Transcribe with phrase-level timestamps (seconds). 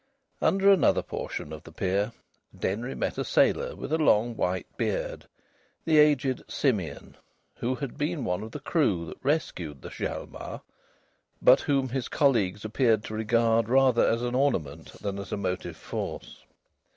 [0.41, 2.11] Under another portion of the pier
[2.59, 5.27] Denry met a sailor with a long white beard,
[5.85, 7.15] the aged Simeon,
[7.57, 10.61] who had been one of the crew that rescued the Hjalmar,
[11.39, 15.77] but whom his colleagues appeared to regard rather as an ornament than as a motive
[15.77, 16.45] force.